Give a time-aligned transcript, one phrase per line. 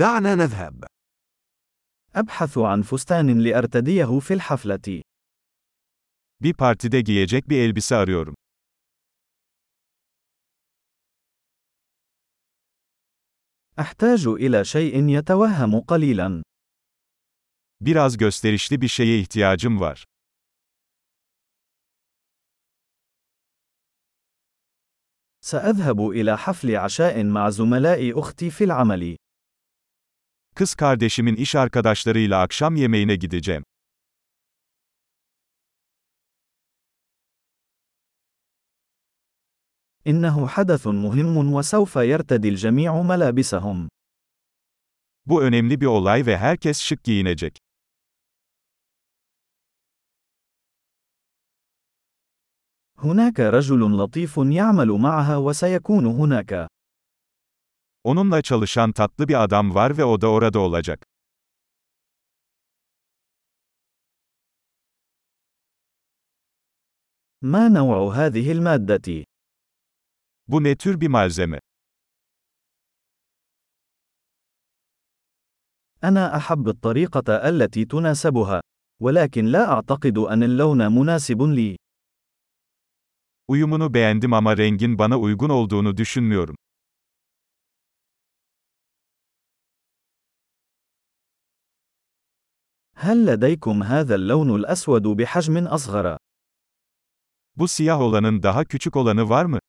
[0.00, 0.84] دعنا نذهب.
[2.14, 5.02] أبحث عن فستان لأرتديه في الحفلة.
[6.40, 8.34] Bir partide giyecek bir elbise arıyorum.
[13.78, 16.42] أحتاج إلى شيء يتوهم قليلا.
[17.80, 20.04] Biraz gösterişli bir şeye ihtiyacım var.
[25.40, 29.19] سأذهب إلى حفل عشاء مع زملاء أختي في العمل.
[30.59, 33.63] Kız kardeşimin iş arkadaşlarıyla akşam yemeğine gideceğim.
[40.11, 43.89] إنه حدث مهم وسوف يرتدي الجميع ملابسهم.
[45.25, 47.57] Bu önemli bir olay ve herkes şık giyinecek.
[52.97, 56.67] هناك رجل لطيف يعمل معها وسيكون هناك.
[58.03, 61.07] Onunla çalışan tatlı bir adam var ve o da orada olacak.
[67.41, 69.25] ما نوع هذه المادة؟
[70.47, 71.59] Bu ne tür bir malzeme?
[76.03, 78.61] أنا أحب الطريقة التي تناسبها،
[79.01, 81.75] ولكن لا أعتقد أن اللون مناسب لي.
[83.47, 86.55] Uyumunu beğendim ama rengin bana uygun olduğunu düşünmüyorum.
[92.99, 96.17] هل لديكم هذا اللون الأسود بحجم أصغر؟
[97.55, 99.59] Bu siyah olanın daha küçük olanı var mı?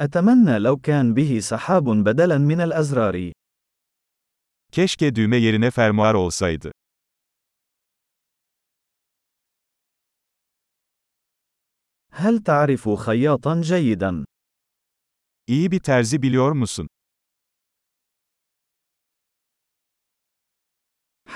[0.00, 3.32] أتمنى لو كان به سحاب بدلاً من الأزرار.
[4.72, 6.72] Keşke düğme yerine fermuar olsaydı.
[12.12, 14.24] هل تعرف خياطاً جيداً؟
[15.46, 16.88] İyi bir terzi biliyor musun?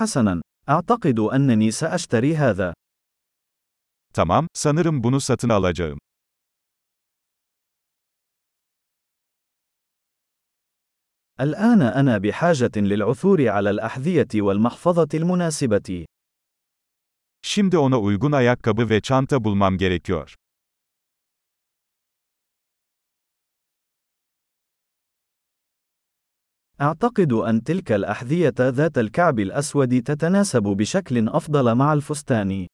[0.00, 2.74] حسناً، أعتقد أنني سأشتري هذا.
[4.14, 5.98] Tamam, sanırım bunu satın alacağım.
[11.40, 16.06] الآن أنا بحاجة للعثور على الأحذية والمحفظة المناسبة.
[17.42, 20.34] Şimdi ona uygun ayakkabı ve çanta bulmam gerekiyor.
[26.80, 32.66] أعتقد أن تلك الأحذية ذات الكعب الأسود تتناسب بشكل أفضل مع الفستان.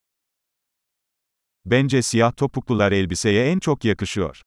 [1.64, 4.42] Bence siyah topuklular elbiseye en çok yakışıyor.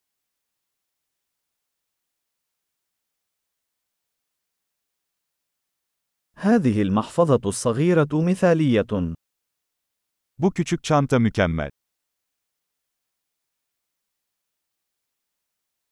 [6.35, 9.15] هذه المحفظة الصغيرة مثالية.
[10.37, 11.69] Bu küçük çanta mükemmel.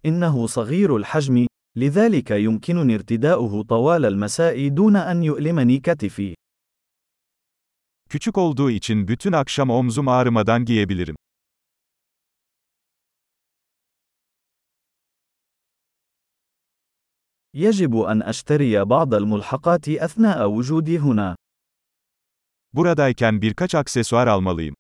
[0.06, 6.35] إنه صغير الحجم، لذلك يمكنني ارتداؤه طوال المساء دون أن يؤلمني كتفي.
[8.09, 11.17] Küçük olduğu için bütün akşam omzum ağrımadan giyebilirim.
[17.55, 21.37] يجب أن أشتري بعض الملحقات أثناء وجودي هنا.
[22.73, 24.75] Buradayken birkaç aksesuar almalıyım.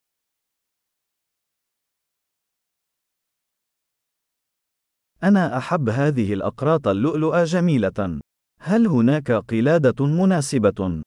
[5.23, 8.19] أنا أحب هذه الأقراط اللؤلؤة جميلة.
[8.59, 11.03] هل هناك قلادة مناسبة؟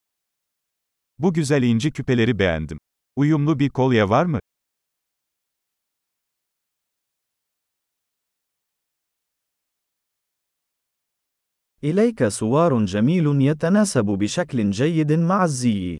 [1.19, 2.79] Bu güzel inci küpeleri beğendim.
[3.17, 4.41] Uyumlu bir kolye var mı?
[11.85, 15.99] إليك سوار جميل يتناسب بشكل جيد مع الزي.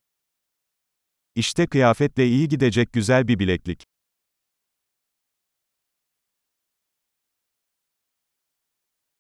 [1.35, 3.90] İşte kıyafetle iyi gidecek güzel bir bileklik.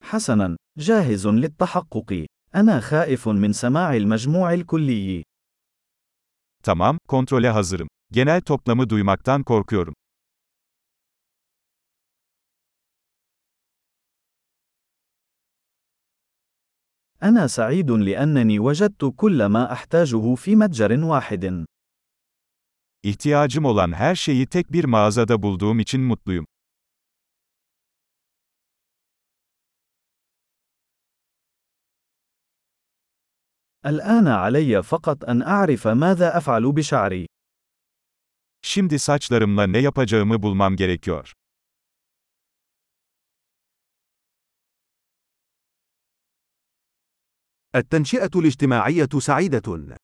[0.09, 2.25] حسناً، جاهز للتحقق.
[2.55, 5.23] أنا خائف من سماع المجموع الكلي.
[6.63, 7.88] Tamam, kontrole hazırım.
[8.11, 9.93] Genel toplamı duymaktan korkuyorum.
[17.23, 21.66] أنا سعيد لأنني وجدت كل ما أحتاجه في متجر واحد.
[23.03, 26.46] İhtiyacım olan her şeyi tek bir mağazada bulduğum için mutluyum.
[33.86, 37.27] الآن علي فقط أن أعرف ماذا أفعل بشعري.
[38.62, 41.32] Şimdi saçlarımla ne yapacağımı bulmam gerekiyor.
[47.74, 49.97] التنشئة الاجتماعية سعيدة.